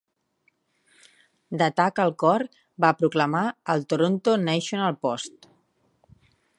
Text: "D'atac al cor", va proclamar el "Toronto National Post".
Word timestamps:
"D'atac 1.61 2.01
al 2.05 2.15
cor", 2.25 2.45
va 2.87 2.91
proclamar 3.03 3.45
el 3.75 3.87
"Toronto 3.93 4.37
National 4.49 4.99
Post". 5.07 5.51